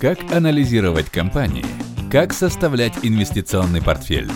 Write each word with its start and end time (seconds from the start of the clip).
Как 0.00 0.32
анализировать 0.32 1.10
компании? 1.10 1.66
Как 2.10 2.32
составлять 2.32 2.94
инвестиционный 3.02 3.82
портфель? 3.82 4.30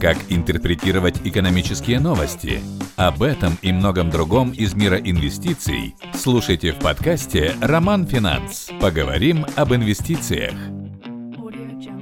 Как 0.00 0.16
интерпретировать 0.28 1.26
экономические 1.26 1.98
новости? 1.98 2.60
Об 2.94 3.24
этом 3.24 3.54
и 3.60 3.72
многом 3.72 4.10
другом 4.10 4.52
из 4.52 4.74
мира 4.74 4.96
инвестиций 4.96 5.96
слушайте 6.14 6.70
в 6.70 6.78
подкасте 6.78 7.56
«Роман 7.60 8.06
Финанс». 8.06 8.70
Поговорим 8.80 9.44
об 9.56 9.74
инвестициях. 9.74 10.54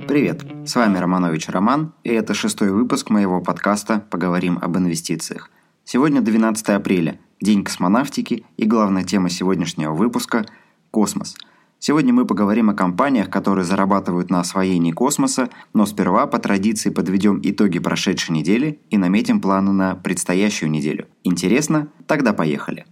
Привет, 0.06 0.44
с 0.66 0.76
вами 0.76 0.98
Романович 0.98 1.48
Роман, 1.48 1.94
и 2.04 2.10
это 2.10 2.34
шестой 2.34 2.70
выпуск 2.70 3.08
моего 3.08 3.40
подкаста 3.40 4.04
«Поговорим 4.10 4.58
об 4.60 4.76
инвестициях». 4.76 5.50
Сегодня 5.84 6.20
12 6.20 6.68
апреля, 6.68 7.18
День 7.40 7.64
космонавтики, 7.64 8.44
и 8.58 8.66
главная 8.66 9.04
тема 9.04 9.30
сегодняшнего 9.30 9.94
выпуска– 9.94 10.44
космос– 10.90 11.34
Сегодня 11.89 12.12
мы 12.12 12.27
поговорим 12.27 12.68
о 12.68 12.75
компаниях, 12.75 13.30
которые 13.30 13.64
зарабатывают 13.64 14.29
на 14.29 14.41
освоении 14.41 14.90
космоса, 14.90 15.50
но 15.72 15.86
сперва 15.86 16.27
по 16.27 16.40
традиции 16.40 16.90
подведем 16.90 17.39
итоги 17.44 17.79
прошедшей 17.79 18.35
недели 18.35 18.81
и 18.90 18.99
наметим 18.99 19.40
планы 19.40 19.71
на 19.71 19.94
предстоящую 19.94 20.68
неделю. 20.72 21.07
Интересно? 21.22 21.86
Тогда 22.08 22.32
поехали. 22.32 22.86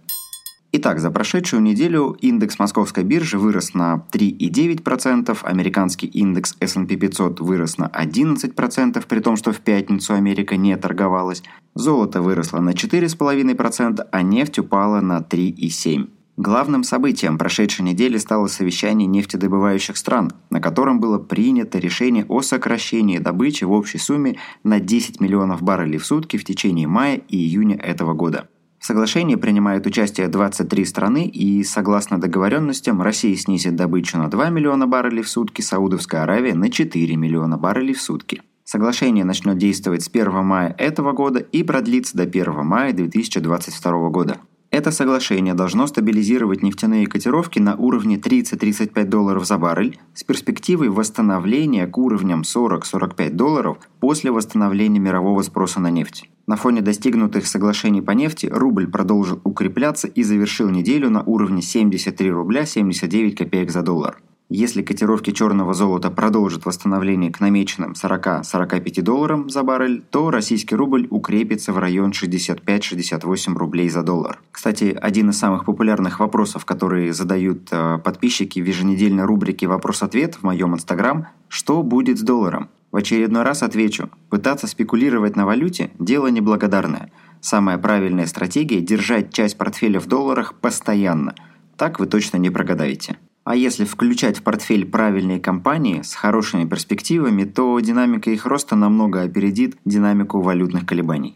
Итак, 0.71 1.01
за 1.01 1.11
прошедшую 1.11 1.61
неделю 1.61 2.15
индекс 2.21 2.57
московской 2.57 3.03
биржи 3.03 3.37
вырос 3.37 3.73
на 3.73 4.05
3,9%, 4.13 5.39
американский 5.43 6.07
индекс 6.07 6.55
S&P 6.61 6.95
500 6.95 7.41
вырос 7.41 7.77
на 7.77 7.87
11%, 7.87 9.05
при 9.09 9.19
том, 9.19 9.35
что 9.35 9.51
в 9.51 9.59
пятницу 9.59 10.13
Америка 10.13 10.55
не 10.55 10.77
торговалась, 10.77 11.43
золото 11.73 12.21
выросло 12.21 12.61
на 12.61 12.69
4,5%, 12.69 14.07
а 14.09 14.21
нефть 14.21 14.59
упала 14.59 15.01
на 15.01 15.19
3,7%. 15.19 16.07
Главным 16.37 16.83
событием 16.83 17.37
прошедшей 17.37 17.85
недели 17.85 18.17
стало 18.17 18.47
совещание 18.47 19.07
нефтедобывающих 19.07 19.95
стран, 19.95 20.33
на 20.49 20.59
котором 20.59 20.99
было 20.99 21.17
принято 21.17 21.79
решение 21.79 22.25
о 22.27 22.41
сокращении 22.41 23.19
добычи 23.19 23.63
в 23.63 23.71
общей 23.71 23.99
сумме 23.99 24.37
на 24.61 24.81
10 24.81 25.21
миллионов 25.21 25.61
баррелей 25.61 25.97
в 25.97 26.05
сутки 26.05 26.35
в 26.35 26.43
течение 26.43 26.87
мая 26.89 27.21
и 27.29 27.37
июня 27.37 27.77
этого 27.77 28.13
года. 28.13 28.49
В 28.79 28.85
соглашении 28.85 29.35
принимают 29.35 29.87
участие 29.87 30.27
23 30.27 30.85
страны 30.85 31.25
и, 31.25 31.63
согласно 31.63 32.19
договоренностям, 32.19 33.01
Россия 33.01 33.35
снизит 33.37 33.77
добычу 33.77 34.17
на 34.17 34.29
2 34.29 34.49
миллиона 34.49 34.87
баррелей 34.87 35.23
в 35.23 35.29
сутки, 35.29 35.61
Саудовская 35.61 36.23
Аравия 36.23 36.53
на 36.53 36.69
4 36.69 37.15
миллиона 37.15 37.57
баррелей 37.57 37.93
в 37.93 38.01
сутки. 38.01 38.41
Соглашение 38.65 39.23
начнет 39.23 39.57
действовать 39.57 40.03
с 40.03 40.09
1 40.09 40.43
мая 40.43 40.75
этого 40.77 41.13
года 41.13 41.39
и 41.39 41.63
продлится 41.63 42.17
до 42.17 42.23
1 42.23 42.65
мая 42.65 42.91
2022 42.91 44.09
года. 44.09 44.37
Это 44.75 44.91
соглашение 44.91 45.53
должно 45.53 45.87
стабилизировать 45.87 46.61
нефтяные 46.61 47.07
котировки 47.07 47.59
на 47.59 47.77
уровне 47.77 48.17
30-35 48.17 49.05
долларов 49.05 49.45
за 49.45 49.57
баррель 49.57 49.97
с 50.13 50.25
перспективой 50.25 50.89
восстановления 50.89 51.87
к 51.87 51.97
уровням 51.97 52.41
40-45 52.41 53.29
долларов 53.29 53.77
после 54.01 54.31
восстановления 54.31 54.99
мирового 54.99 55.43
спроса 55.43 55.79
на 55.79 55.89
нефть. 55.89 56.29
На 56.45 56.57
фоне 56.57 56.81
достигнутых 56.81 57.47
соглашений 57.47 58.01
по 58.01 58.11
нефти 58.11 58.47
рубль 58.47 58.87
продолжил 58.87 59.39
укрепляться 59.45 60.09
и 60.09 60.23
завершил 60.23 60.69
неделю 60.69 61.09
на 61.09 61.23
уровне 61.23 61.61
73 61.61 62.29
рубля 62.29 62.65
79 62.65 63.37
копеек 63.37 63.71
за 63.71 63.81
доллар. 63.81 64.21
Если 64.49 64.83
котировки 64.83 65.31
черного 65.31 65.73
золота 65.73 66.11
продолжат 66.11 66.65
восстановление 66.65 67.31
к 67.31 67.39
намеченным 67.39 67.93
40-45 67.93 69.01
долларам 69.01 69.49
за 69.49 69.63
баррель, 69.63 70.03
то 70.11 70.29
российский 70.29 70.75
рубль 70.75 71.07
укрепится 71.09 71.73
в 71.73 71.79
район 71.79 72.11
65-68 72.11 73.55
рублей 73.55 73.89
за 73.89 74.03
доллар. 74.03 74.39
Кстати, 74.51 74.95
один 75.01 75.31
из 75.31 75.39
самых 75.39 75.65
популярных 75.65 76.19
вопросов, 76.19 76.63
которые 76.63 77.11
задают 77.11 77.69
э, 77.71 77.97
подписчики 78.03 78.59
в 78.59 78.67
еженедельной 78.67 79.25
рубрике 79.25 79.65
«Вопрос-ответ» 79.65 80.35
в 80.35 80.43
моем 80.43 80.75
инстаграм– 80.75 81.27
«Что 81.47 81.81
будет 81.81 82.19
с 82.19 82.21
долларом?» 82.21 82.69
В 82.91 82.97
очередной 82.97 83.41
раз 83.41 83.63
отвечу– 83.63 84.11
пытаться 84.29 84.67
спекулировать 84.67 85.35
на 85.35 85.47
валюте– 85.47 85.89
дело 85.99 86.27
неблагодарное. 86.27 87.11
Самая 87.41 87.79
правильная 87.79 88.27
стратегия– 88.27 88.79
держать 88.81 89.33
часть 89.33 89.57
портфеля 89.57 89.99
в 89.99 90.05
долларах 90.05 90.53
постоянно. 90.53 91.33
Так 91.77 91.99
вы 91.99 92.05
точно 92.05 92.37
не 92.37 92.51
прогадаете. 92.51 93.17
А 93.45 93.55
если 93.55 93.85
включать 93.85 94.39
в 94.39 94.41
портфель 94.41 94.87
правильные 94.87 95.39
компании 95.39 96.01
с 96.01 96.15
хорошими 96.15 96.65
перспективами, 96.65 97.43
то 97.43 97.79
динамика 97.79 98.31
их 98.31 98.47
роста 98.47 98.75
намного 98.75 99.21
опередит 99.21 99.77
динамику 99.85 100.41
валютных 100.41 100.87
колебаний. 100.87 101.35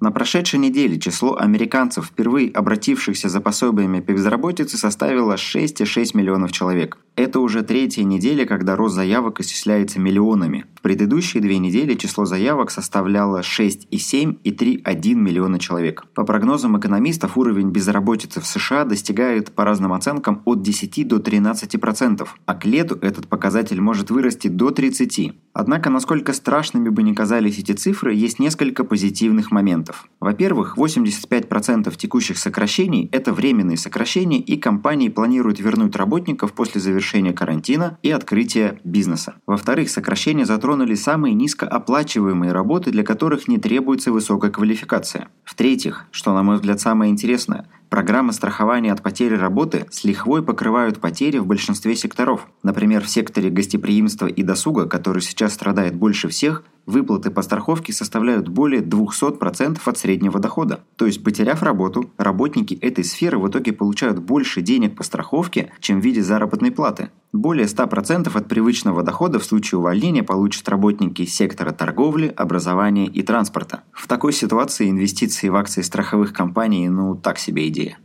На 0.00 0.12
прошедшей 0.12 0.60
неделе 0.60 1.00
число 1.00 1.36
американцев, 1.36 2.06
впервые 2.06 2.52
обратившихся 2.52 3.28
за 3.28 3.40
пособиями 3.40 3.98
по 3.98 4.12
безработице, 4.12 4.78
составило 4.78 5.34
6,6 5.34 6.16
миллионов 6.16 6.52
человек. 6.52 6.98
Это 7.16 7.40
уже 7.40 7.64
третья 7.64 8.04
неделя, 8.04 8.46
когда 8.46 8.76
рост 8.76 8.94
заявок 8.94 9.40
исчисляется 9.40 9.98
миллионами. 9.98 10.66
В 10.76 10.82
предыдущие 10.82 11.42
две 11.42 11.58
недели 11.58 11.94
число 11.94 12.26
заявок 12.26 12.70
составляло 12.70 13.40
6,7 13.40 14.38
и 14.44 14.52
3,1 14.52 15.14
миллиона 15.14 15.58
человек. 15.58 16.06
По 16.14 16.22
прогнозам 16.22 16.78
экономистов, 16.78 17.36
уровень 17.36 17.70
безработицы 17.70 18.40
в 18.40 18.46
США 18.46 18.84
достигает, 18.84 19.50
по 19.50 19.64
разным 19.64 19.92
оценкам, 19.92 20.42
от 20.44 20.62
10 20.62 21.08
до 21.08 21.16
13%, 21.16 22.28
а 22.46 22.54
к 22.54 22.64
лету 22.64 22.96
этот 23.02 23.26
показатель 23.26 23.80
может 23.80 24.12
вырасти 24.12 24.46
до 24.46 24.68
30%. 24.68 25.34
Однако, 25.52 25.90
насколько 25.90 26.32
страшными 26.32 26.88
бы 26.88 27.02
ни 27.02 27.12
казались 27.14 27.58
эти 27.58 27.72
цифры, 27.72 28.14
есть 28.14 28.38
несколько 28.38 28.84
позитивных 28.84 29.50
моментов. 29.50 29.87
Во-первых, 30.20 30.76
85% 30.76 31.96
текущих 31.96 32.38
сокращений– 32.38 33.08
это 33.12 33.32
временные 33.32 33.76
сокращения, 33.76 34.38
и 34.38 34.56
компании 34.56 35.08
планируют 35.08 35.60
вернуть 35.60 35.96
работников 35.96 36.52
после 36.52 36.80
завершения 36.80 37.32
карантина 37.32 37.98
и 38.02 38.10
открытия 38.10 38.80
бизнеса. 38.84 39.34
Во-вторых, 39.46 39.90
сокращения 39.90 40.44
затронули 40.44 40.94
самые 40.94 41.34
низкооплачиваемые 41.34 42.52
работы, 42.52 42.90
для 42.90 43.04
которых 43.04 43.48
не 43.48 43.58
требуется 43.58 44.12
высокая 44.12 44.50
квалификация. 44.50 45.28
В-третьих, 45.44 46.06
что 46.10 46.34
на 46.34 46.42
мой 46.42 46.56
взгляд 46.56 46.80
самое 46.80 47.10
интересное– 47.10 47.66
Программы 47.88 48.34
страхования 48.34 48.92
от 48.92 49.02
потери 49.02 49.34
работы 49.34 49.86
с 49.90 50.04
лихвой 50.04 50.42
покрывают 50.42 51.00
потери 51.00 51.38
в 51.38 51.46
большинстве 51.46 51.96
секторов. 51.96 52.46
Например, 52.62 53.02
в 53.02 53.08
секторе 53.08 53.48
гостеприимства 53.48 54.26
и 54.26 54.42
досуга, 54.42 54.86
который 54.86 55.22
сейчас 55.22 55.54
страдает 55.54 55.94
больше 55.94 56.28
всех, 56.28 56.64
выплаты 56.88 57.30
по 57.30 57.42
страховке 57.42 57.92
составляют 57.92 58.48
более 58.48 58.80
200% 58.80 59.78
от 59.84 59.98
среднего 59.98 60.40
дохода. 60.40 60.80
То 60.96 61.06
есть, 61.06 61.22
потеряв 61.22 61.62
работу, 61.62 62.10
работники 62.16 62.74
этой 62.74 63.04
сферы 63.04 63.38
в 63.38 63.48
итоге 63.48 63.72
получают 63.72 64.18
больше 64.18 64.62
денег 64.62 64.96
по 64.96 65.02
страховке, 65.04 65.70
чем 65.80 66.00
в 66.00 66.04
виде 66.04 66.22
заработной 66.22 66.72
платы. 66.72 67.10
Более 67.32 67.66
100% 67.66 68.34
от 68.34 68.48
привычного 68.48 69.02
дохода 69.02 69.38
в 69.38 69.44
случае 69.44 69.78
увольнения 69.80 70.22
получат 70.22 70.66
работники 70.68 71.26
сектора 71.26 71.72
торговли, 71.72 72.32
образования 72.34 73.06
и 73.06 73.22
транспорта. 73.22 73.82
В 73.92 74.08
такой 74.08 74.32
ситуации 74.32 74.88
инвестиции 74.88 75.50
в 75.50 75.56
акции 75.56 75.82
страховых 75.82 76.32
компаний 76.32 76.88
ну 76.88 77.14
так 77.14 77.38
себе 77.38 77.68
идея. 77.68 77.98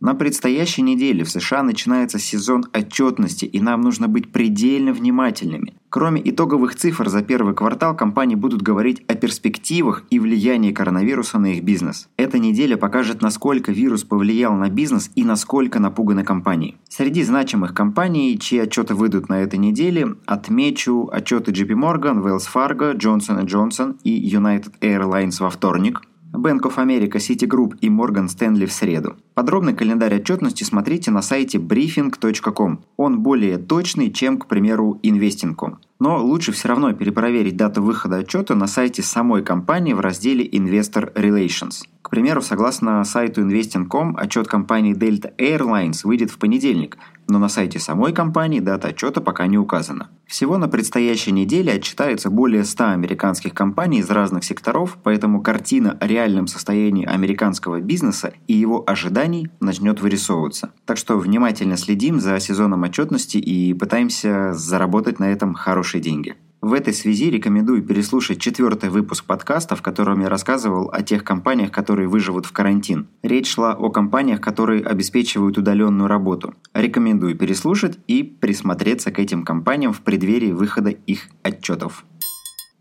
На 0.00 0.14
предстоящей 0.14 0.82
неделе 0.82 1.24
в 1.24 1.30
США 1.30 1.62
начинается 1.62 2.18
сезон 2.18 2.64
отчетности, 2.72 3.44
и 3.44 3.60
нам 3.60 3.82
нужно 3.82 4.08
быть 4.08 4.32
предельно 4.32 4.92
внимательными. 4.92 5.74
Кроме 5.90 6.22
итоговых 6.24 6.76
цифр 6.76 7.08
за 7.08 7.20
первый 7.20 7.52
квартал, 7.52 7.96
компании 7.96 8.36
будут 8.36 8.62
говорить 8.62 9.02
о 9.08 9.16
перспективах 9.16 10.04
и 10.08 10.20
влиянии 10.20 10.70
коронавируса 10.70 11.40
на 11.40 11.54
их 11.54 11.64
бизнес. 11.64 12.08
Эта 12.16 12.38
неделя 12.38 12.76
покажет, 12.76 13.22
насколько 13.22 13.72
вирус 13.72 14.04
повлиял 14.04 14.54
на 14.54 14.70
бизнес 14.70 15.10
и 15.16 15.24
насколько 15.24 15.80
напуганы 15.80 16.22
компании. 16.22 16.76
Среди 16.88 17.24
значимых 17.24 17.74
компаний, 17.74 18.38
чьи 18.38 18.60
отчеты 18.60 18.94
выйдут 18.94 19.28
на 19.28 19.40
этой 19.42 19.58
неделе, 19.58 20.14
отмечу 20.26 21.10
отчеты 21.12 21.50
JP 21.50 21.70
Morgan, 21.70 22.22
Wells 22.22 22.46
Fargo, 22.54 22.96
Johnson 22.96 23.44
Johnson 23.44 23.96
и 24.04 24.32
United 24.32 24.72
Airlines 24.80 25.40
во 25.40 25.50
вторник, 25.50 26.02
Bank 26.32 26.62
of 26.62 26.76
America, 26.76 27.18
Citigroup 27.18 27.76
и 27.80 27.88
Morgan 27.88 28.26
Stanley 28.26 28.66
в 28.66 28.72
среду. 28.72 29.16
Подробный 29.34 29.74
календарь 29.74 30.14
отчетности 30.14 30.64
смотрите 30.64 31.10
на 31.10 31.22
сайте 31.22 31.58
briefing.com. 31.58 32.80
Он 32.96 33.20
более 33.20 33.58
точный, 33.58 34.10
чем, 34.12 34.38
к 34.38 34.46
примеру, 34.46 34.98
investing.com. 35.02 35.78
Но 36.00 36.24
лучше 36.24 36.50
все 36.52 36.68
равно 36.68 36.92
перепроверить 36.94 37.56
дату 37.56 37.82
выхода 37.82 38.16
отчета 38.16 38.54
на 38.54 38.66
сайте 38.66 39.02
самой 39.02 39.44
компании 39.44 39.92
в 39.92 40.00
разделе 40.00 40.48
Investor 40.48 41.12
Relations. 41.12 41.82
К 42.02 42.08
примеру, 42.08 42.40
согласно 42.40 43.04
сайту 43.04 43.42
investing.com, 43.42 44.16
отчет 44.16 44.48
компании 44.48 44.96
Delta 44.96 45.32
Airlines 45.36 46.00
выйдет 46.02 46.30
в 46.30 46.38
понедельник, 46.38 46.96
но 47.28 47.38
на 47.38 47.48
сайте 47.48 47.78
самой 47.78 48.12
компании 48.12 48.60
дата 48.60 48.88
отчета 48.88 49.20
пока 49.20 49.46
не 49.46 49.58
указана. 49.58 50.08
Всего 50.26 50.58
на 50.58 50.68
предстоящей 50.68 51.32
неделе 51.32 51.72
отчитается 51.72 52.30
более 52.30 52.64
100 52.64 52.90
американских 52.90 53.54
компаний 53.54 53.98
из 53.98 54.10
разных 54.10 54.44
секторов, 54.44 54.98
поэтому 55.02 55.42
картина 55.42 55.96
о 56.00 56.06
реальном 56.06 56.46
состоянии 56.46 57.06
американского 57.06 57.80
бизнеса 57.80 58.32
и 58.48 58.54
его 58.54 58.82
ожиданий 58.86 59.48
начнет 59.60 60.00
вырисовываться. 60.00 60.70
Так 60.86 60.96
что 60.96 61.18
внимательно 61.18 61.76
следим 61.76 62.18
за 62.18 62.40
сезоном 62.40 62.82
отчетности 62.82 63.36
и 63.36 63.74
пытаемся 63.74 64.52
заработать 64.54 65.20
на 65.20 65.30
этом 65.30 65.54
хорошие 65.90 66.00
деньги. 66.00 66.34
В 66.60 66.74
этой 66.74 66.92
связи 66.92 67.30
рекомендую 67.30 67.82
переслушать 67.82 68.38
четвертый 68.38 68.90
выпуск 68.90 69.24
подкаста, 69.24 69.76
в 69.76 69.82
котором 69.82 70.20
я 70.20 70.28
рассказывал 70.28 70.90
о 70.92 71.02
тех 71.02 71.24
компаниях, 71.24 71.72
которые 71.72 72.06
выживут 72.06 72.44
в 72.44 72.52
карантин. 72.52 73.08
Речь 73.22 73.50
шла 73.50 73.72
о 73.72 73.88
компаниях, 73.90 74.40
которые 74.42 74.82
обеспечивают 74.82 75.56
удаленную 75.56 76.06
работу. 76.06 76.54
Рекомендую 76.74 77.34
переслушать 77.34 77.98
и 78.08 78.22
присмотреться 78.22 79.10
к 79.10 79.18
этим 79.18 79.42
компаниям 79.42 79.92
в 79.94 80.02
преддверии 80.02 80.52
выхода 80.52 80.90
их 80.90 81.28
отчетов. 81.42 82.04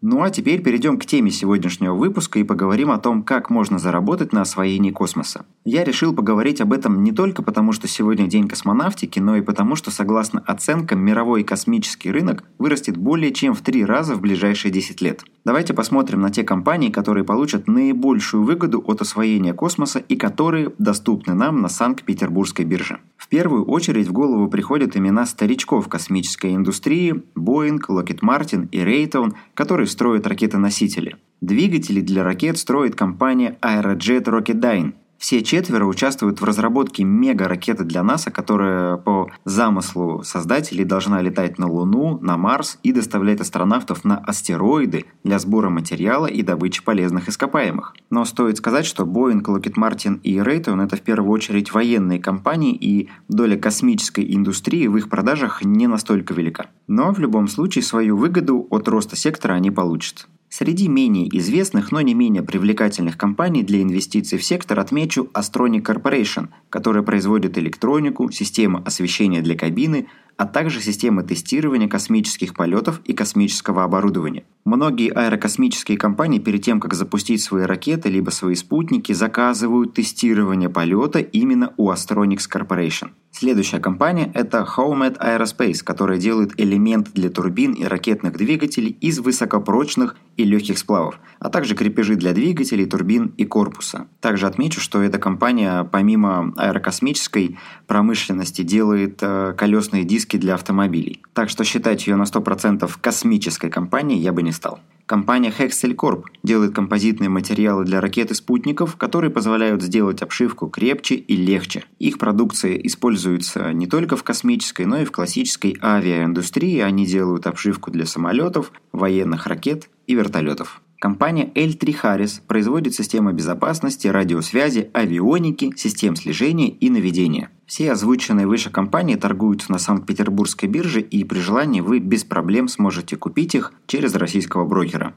Ну 0.02 0.24
а 0.24 0.30
теперь 0.30 0.62
перейдем 0.62 0.98
к 0.98 1.06
теме 1.06 1.30
сегодняшнего 1.30 1.94
выпуска 1.94 2.40
и 2.40 2.44
поговорим 2.44 2.90
о 2.92 3.00
том, 3.00 3.22
как 3.22 3.50
можно 3.50 3.80
заработать 3.80 4.32
на 4.32 4.42
освоении 4.42 4.92
космоса. 4.92 5.46
Я 5.66 5.84
решил 5.84 6.16
поговорить 6.16 6.62
об 6.62 6.72
этом 6.72 7.04
не 7.04 7.12
только 7.12 7.44
потому, 7.44 7.74
что 7.74 7.90
сегодня 7.90 8.26
день 8.26 8.48
космонавтики, 8.48 9.20
но 9.20 9.36
и 9.36 9.42
потому, 9.42 9.76
что 9.76 9.92
согласно 9.92 10.40
оценкам 10.48 11.00
мировой 11.02 11.44
космический 11.44 12.12
рынок 12.12 12.46
вырастет 12.60 12.96
более 12.96 13.34
чем 13.34 13.54
в 13.54 13.60
три 13.60 13.84
раза 13.84 14.16
в 14.16 14.22
ближайшие 14.22 14.72
10 14.72 15.02
лет. 15.02 15.26
Давайте 15.44 15.74
посмотрим 15.74 16.22
на 16.22 16.30
те 16.30 16.44
компании, 16.44 16.90
которые 16.90 17.26
получат 17.26 17.68
наибольшую 17.68 18.44
выгоду 18.44 18.82
от 18.86 19.02
освоения 19.02 19.54
космоса 19.54 20.00
и 20.00 20.16
которые 20.16 20.72
доступны 20.78 21.34
нам 21.34 21.62
на 21.62 21.68
Санкт-Петербургской 21.68 22.64
бирже. 22.64 23.00
В 23.18 23.28
первую 23.28 23.66
очередь 23.66 24.08
в 24.08 24.14
голову 24.14 24.48
приходят 24.48 24.96
имена 24.96 25.26
старичков 25.26 25.88
космической 25.88 26.56
индустрии 26.56 27.22
Boeing, 27.36 27.80
Lockheed 27.88 28.20
Martin 28.22 28.70
и 28.72 28.80
Raytheon, 28.80 29.34
которые 29.54 29.88
строят 29.90 30.26
ракеты-носители. 30.26 31.18
Двигатели 31.42 32.00
для 32.02 32.24
ракет 32.24 32.58
строит 32.58 32.96
компания 32.96 33.58
Aerojet 33.62 34.24
Rocketdyne, 34.24 34.94
все 35.20 35.44
четверо 35.44 35.86
участвуют 35.86 36.40
в 36.40 36.46
разработке 36.46 37.04
мега-ракеты 37.04 37.84
для 37.84 38.04
НАСА, 38.04 38.32
которая 38.32 38.96
по 38.96 39.30
замыслу 39.44 40.24
создателей 40.24 40.86
должна 40.86 41.22
летать 41.22 41.60
на 41.60 41.68
Луну, 41.68 42.18
на 42.22 42.38
Марс 42.38 42.80
и 42.84 42.94
доставлять 42.94 43.42
астронавтов 43.42 44.06
на 44.06 44.18
астероиды 44.18 45.06
для 45.26 45.38
сбора 45.38 45.70
материала 45.70 46.26
и 46.26 46.42
добычи 46.42 46.84
полезных 46.84 47.28
ископаемых. 47.28 47.94
Но 48.10 48.24
стоит 48.24 48.58
сказать, 48.58 48.86
что 48.86 49.04
Boeing, 49.04 49.44
Lockheed 49.44 49.76
Martin 49.76 50.22
и 50.22 50.38
Raytheon– 50.38 50.84
это 50.86 50.96
в 50.96 51.02
первую 51.02 51.32
очередь 51.32 51.74
военные 51.74 52.20
компании, 52.20 52.74
и 52.74 53.10
доля 53.28 53.58
космической 53.58 54.34
индустрии 54.34 54.88
в 54.88 54.96
их 54.96 55.10
продажах 55.10 55.64
не 55.66 55.88
настолько 55.88 56.34
велика. 56.34 56.68
Но 56.88 57.14
в 57.14 57.20
любом 57.20 57.50
случае 57.50 57.84
свою 57.84 58.16
выгоду 58.16 58.66
от 58.70 58.88
роста 58.88 59.18
сектора 59.18 59.54
они 59.54 59.70
получат. 59.70 60.28
Среди 60.50 60.88
менее 60.88 61.30
известных, 61.38 61.92
но 61.92 62.02
не 62.02 62.16
менее 62.16 62.42
привлекательных 62.42 63.18
компаний 63.18 63.62
для 63.62 63.84
инвестиций 63.84 64.40
в 64.40 64.44
сектор 64.44 64.80
отмечу 64.80 65.30
Astronic 65.36 65.84
Corporation, 65.84 66.48
которая 66.72 67.04
производит 67.04 67.58
электронику, 67.60 68.32
системы 68.32 68.82
освещения 68.84 69.42
для 69.42 69.56
кабины, 69.56 70.08
а 70.40 70.46
также 70.46 70.80
системы 70.80 71.24
тестирования 71.24 71.90
космических 71.90 72.54
полетов 72.54 73.02
и 73.04 73.12
космического 73.12 73.84
оборудования. 73.84 74.46
Многие 74.64 75.12
аэрокосмические 75.12 75.98
компании 75.98 76.40
перед 76.40 76.62
тем, 76.62 76.80
как 76.80 76.94
запустить 76.94 77.44
свои 77.44 77.64
ракеты 77.64 78.08
либо 78.08 78.30
свои 78.30 78.56
спутники, 78.56 79.12
заказывают 79.12 79.96
тестирование 79.96 80.70
полета 80.70 81.20
именно 81.20 81.74
у 81.76 81.92
Astronics 81.92 82.48
Corporation. 82.50 83.10
Следующая 83.32 83.80
компания– 83.80 84.32
это 84.34 84.68
Howmet 84.76 85.18
Aerospace, 85.20 85.84
которая 85.84 86.18
делает 86.18 86.60
элементы 86.60 87.12
для 87.14 87.30
турбин 87.30 87.74
и 87.74 87.84
ракетных 87.84 88.34
двигателей 88.38 88.98
из 89.02 89.20
высокопрочных 89.20 90.16
и 90.36 90.44
легких 90.44 90.78
сплавов, 90.78 91.20
а 91.40 91.50
также 91.50 91.76
крепежи 91.76 92.16
для 92.16 92.34
двигателей, 92.34 92.86
турбин 92.86 93.34
и 93.38 93.46
корпуса. 93.46 94.08
Также 94.20 94.48
отмечу, 94.48 94.82
что 94.82 95.02
эта 95.02 95.20
компания 95.20 95.84
помимо 95.84 96.54
аэрокосмической 96.58 97.58
промышленности 97.88 98.64
делает 98.64 99.20
э, 99.22 99.54
колесные 99.58 100.04
диски 100.04 100.29
для 100.38 100.56
автомобилей. 100.56 101.22
Так 101.34 101.50
что 101.50 101.64
считать 101.64 102.08
ее 102.08 102.16
на 102.16 102.24
100% 102.24 102.90
космической 103.02 103.70
компанией 103.70 104.20
я 104.20 104.32
бы 104.32 104.44
не 104.44 104.52
стал. 104.52 104.80
Компания 105.10 105.52
Hexel 105.58 105.96
Corp 105.96 106.26
делает 106.44 106.76
композитные 106.76 107.30
материалы 107.30 107.84
для 107.84 108.00
ракет 108.00 108.30
и 108.30 108.36
спутников, 108.36 108.96
которые 108.96 109.32
позволяют 109.32 109.82
сделать 109.82 110.22
обшивку 110.22 110.68
крепче 110.68 111.16
и 111.16 111.36
легче. 111.36 111.86
Их 111.98 112.20
продукция 112.20 112.76
используется 112.76 113.74
не 113.74 113.88
только 113.88 114.16
в 114.16 114.24
космической, 114.24 114.86
но 114.86 115.00
и 115.00 115.06
в 115.06 115.12
классической 115.12 115.76
авиаиндустрии. 115.82 116.80
Они 116.82 117.08
делают 117.08 117.48
обшивку 117.48 117.90
для 117.90 118.06
самолетов, 118.06 118.72
военных 118.92 119.48
ракет 119.48 119.90
и 120.06 120.14
вертолетов. 120.14 120.80
Компания 121.00 121.50
L3 121.56 121.96
Harris 122.04 122.42
производит 122.46 122.94
системы 122.94 123.34
безопасности, 123.34 124.08
радиосвязи, 124.08 124.92
авионики, 124.94 125.74
систем 125.76 126.18
слежения 126.18 126.70
и 126.70 126.90
наведения. 126.90 127.50
Все 127.70 127.92
озвученные 127.92 128.48
выше 128.48 128.72
компании 128.72 129.14
торгуются 129.14 129.72
на 129.72 129.78
Санкт-Петербургской 129.78 130.68
бирже 130.68 131.02
и 131.02 131.24
при 131.24 131.38
желании 131.38 131.82
вы 131.82 132.00
без 132.00 132.24
проблем 132.24 132.68
сможете 132.68 133.16
купить 133.16 133.54
их 133.54 133.74
через 133.86 134.16
российского 134.16 134.66
брокера. 134.66 135.14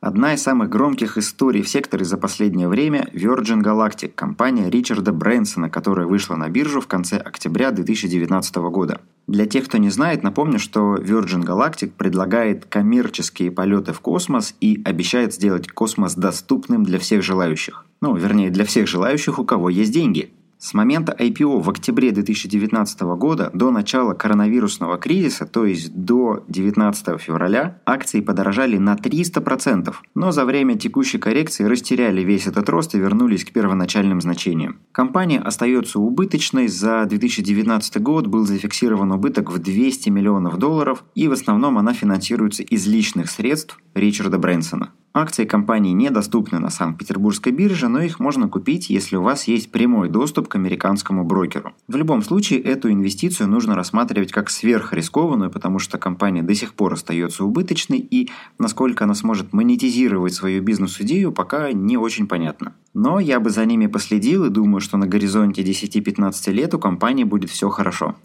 Одна 0.00 0.34
из 0.34 0.42
самых 0.42 0.68
громких 0.68 1.18
историй 1.18 1.62
в 1.62 1.68
секторе 1.68 2.04
за 2.04 2.18
последнее 2.18 2.68
время– 2.68 3.08
Virgin 3.12 3.62
Galactic, 3.62 4.12
компания 4.14 4.70
Ричарда 4.70 5.12
Брэнсона, 5.12 5.70
которая 5.70 6.06
вышла 6.06 6.36
на 6.36 6.48
биржу 6.48 6.80
в 6.80 6.86
конце 6.86 7.16
октября 7.16 7.72
2019 7.72 8.54
года. 8.70 9.00
Для 9.26 9.46
тех, 9.46 9.64
кто 9.64 9.78
не 9.78 9.90
знает, 9.90 10.22
напомню, 10.22 10.60
что 10.60 10.94
Virgin 10.94 11.42
Galactic 11.44 11.90
предлагает 11.90 12.64
коммерческие 12.64 13.50
полеты 13.50 13.92
в 13.92 14.00
космос 14.00 14.54
и 14.60 14.80
обещает 14.84 15.34
сделать 15.34 15.66
космос 15.66 16.14
доступным 16.14 16.84
для 16.84 17.00
всех 17.00 17.24
желающих. 17.24 17.86
Ну, 18.00 18.14
вернее, 18.14 18.50
для 18.50 18.64
всех 18.64 18.86
желающих, 18.86 19.40
у 19.40 19.44
кого 19.44 19.68
есть 19.68 19.92
деньги– 19.92 20.32
с 20.62 20.74
момента 20.74 21.12
IPO 21.18 21.60
в 21.60 21.68
октябре 21.70 22.12
2019 22.12 23.00
года 23.00 23.50
до 23.52 23.72
начала 23.72 24.14
коронавирусного 24.14 24.96
кризиса, 24.96 25.44
то 25.44 25.66
есть 25.66 25.92
до 25.92 26.44
19 26.46 27.20
февраля, 27.20 27.80
акции 27.84 28.20
подорожали 28.20 28.78
на 28.78 28.94
300%, 28.94 29.92
но 30.14 30.30
за 30.30 30.44
время 30.44 30.78
текущей 30.78 31.18
коррекции 31.18 31.64
растеряли 31.64 32.20
весь 32.20 32.46
этот 32.46 32.68
рост 32.68 32.94
и 32.94 32.98
вернулись 32.98 33.44
к 33.44 33.50
первоначальным 33.50 34.20
значениям. 34.20 34.78
Компания 34.92 35.40
остается 35.40 35.98
убыточной, 35.98 36.68
за 36.68 37.06
2019 37.06 38.00
год 38.00 38.28
был 38.28 38.46
зафиксирован 38.46 39.10
убыток 39.10 39.50
в 39.50 39.58
200 39.58 40.10
миллионов 40.10 40.58
долларов 40.58 41.02
и 41.16 41.26
в 41.26 41.32
основном 41.32 41.76
она 41.76 41.92
финансируется 41.92 42.62
из 42.62 42.86
личных 42.86 43.30
средств 43.30 43.80
Ричарда 43.94 44.38
Брэнсона. 44.38 44.90
Акции 45.14 45.44
компании 45.44 45.92
недоступны 45.92 46.58
на 46.58 46.70
Санкт-Петербургской 46.70 47.52
бирже, 47.52 47.88
но 47.88 48.00
их 48.00 48.18
можно 48.18 48.48
купить, 48.48 48.88
если 48.88 49.16
у 49.16 49.22
вас 49.22 49.44
есть 49.44 49.70
прямой 49.70 50.08
доступ 50.08 50.48
к 50.48 50.54
американскому 50.54 51.22
брокеру. 51.22 51.74
В 51.86 51.96
любом 51.96 52.22
случае, 52.22 52.60
эту 52.60 52.90
инвестицию 52.90 53.50
нужно 53.50 53.74
рассматривать 53.74 54.32
как 54.32 54.48
сверхрискованную, 54.48 55.50
потому 55.50 55.78
что 55.80 55.98
компания 55.98 56.42
до 56.42 56.54
сих 56.54 56.72
пор 56.72 56.94
остается 56.94 57.44
убыточной, 57.44 57.98
и 57.98 58.30
насколько 58.58 59.04
она 59.04 59.14
сможет 59.14 59.52
монетизировать 59.52 60.32
свою 60.32 60.62
бизнес-идею, 60.62 61.30
пока 61.30 61.72
не 61.72 61.98
очень 61.98 62.26
понятно. 62.26 62.74
Но 62.94 63.20
я 63.20 63.38
бы 63.38 63.50
за 63.50 63.66
ними 63.66 63.88
последил 63.88 64.46
и 64.46 64.50
думаю, 64.50 64.80
что 64.80 64.96
на 64.96 65.06
горизонте 65.06 65.62
10-15 65.62 66.52
лет 66.52 66.72
у 66.72 66.78
компании 66.78 67.24
будет 67.24 67.50
все 67.50 67.68
хорошо. 67.68 68.16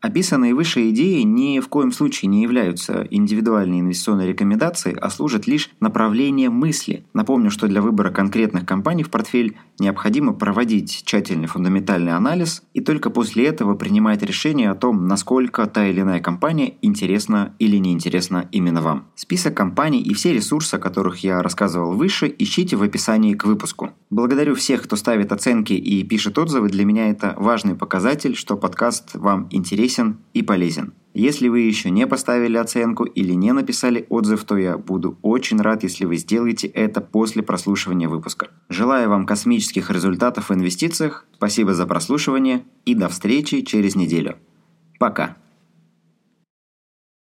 Описанные 0.00 0.54
выше 0.54 0.88
идеи 0.90 1.20
ни 1.22 1.60
в 1.60 1.68
коем 1.68 1.92
случае 1.92 2.30
не 2.30 2.42
являются 2.42 3.06
индивидуальной 3.10 3.80
инвестиционной 3.80 4.28
рекомендацией, 4.28 4.96
а 4.96 5.10
служат 5.10 5.46
лишь 5.46 5.68
направлением 5.78 6.54
мысли. 6.54 7.04
Напомню, 7.12 7.50
что 7.50 7.68
для 7.68 7.82
выбора 7.82 8.10
конкретных 8.10 8.64
компаний 8.64 9.02
в 9.02 9.10
портфель 9.10 9.58
необходимо 9.78 10.32
проводить 10.32 11.02
тщательный 11.04 11.48
фундаментальный 11.48 12.12
анализ 12.12 12.62
и 12.72 12.80
только 12.80 13.10
после 13.10 13.46
этого 13.46 13.74
принимать 13.74 14.22
решение 14.22 14.70
о 14.70 14.74
том, 14.74 15.06
насколько 15.06 15.66
та 15.66 15.86
или 15.86 16.00
иная 16.00 16.20
компания 16.20 16.74
интересна 16.80 17.54
или 17.58 17.76
неинтересна 17.76 18.48
именно 18.52 18.80
вам. 18.80 19.04
Список 19.16 19.54
компаний 19.54 20.00
и 20.00 20.14
все 20.14 20.32
ресурсы, 20.32 20.76
о 20.76 20.78
которых 20.78 21.18
я 21.18 21.42
рассказывал 21.42 21.92
выше, 21.92 22.34
ищите 22.38 22.76
в 22.76 22.82
описании 22.82 23.34
к 23.34 23.44
выпуску. 23.44 23.90
Благодарю 24.08 24.54
всех, 24.54 24.82
кто 24.82 24.96
ставит 24.96 25.30
оценки 25.30 25.74
и 25.74 26.02
пишет 26.04 26.38
отзывы. 26.38 26.70
Для 26.70 26.86
меня 26.86 27.10
это 27.10 27.34
важный 27.36 27.74
показатель, 27.74 28.34
что 28.34 28.56
подкаст 28.56 29.14
вам 29.14 29.46
интересен 29.50 29.89
интересен 29.90 30.18
и 30.34 30.42
полезен. 30.42 30.92
Если 31.12 31.48
вы 31.48 31.60
еще 31.60 31.90
не 31.90 32.06
поставили 32.06 32.56
оценку 32.56 33.04
или 33.04 33.32
не 33.32 33.52
написали 33.52 34.06
отзыв, 34.10 34.44
то 34.44 34.56
я 34.56 34.78
буду 34.78 35.18
очень 35.22 35.60
рад, 35.60 35.82
если 35.82 36.04
вы 36.04 36.16
сделаете 36.16 36.68
это 36.68 37.00
после 37.00 37.42
прослушивания 37.42 38.08
выпуска. 38.08 38.48
Желаю 38.68 39.08
вам 39.08 39.26
космических 39.26 39.90
результатов 39.90 40.50
в 40.50 40.54
инвестициях, 40.54 41.26
спасибо 41.34 41.74
за 41.74 41.86
прослушивание 41.86 42.62
и 42.86 42.94
до 42.94 43.08
встречи 43.08 43.62
через 43.62 43.96
неделю. 43.96 44.36
Пока! 45.00 45.36